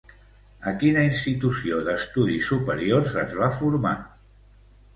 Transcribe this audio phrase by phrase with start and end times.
[0.71, 3.95] A quina institució d'estudis superiors es va formar?